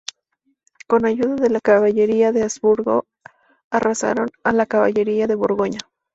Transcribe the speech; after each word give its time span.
Con 0.87 1.05
ayuda 1.05 1.35
de 1.35 1.51
la 1.51 1.59
caballería 1.61 2.31
de 2.31 2.41
Habsburgo 2.41 3.05
arrasaron 3.69 4.29
a 4.43 4.51
la 4.51 4.65
caballería 4.65 5.27
de 5.27 5.35
Borgoña. 5.35 5.81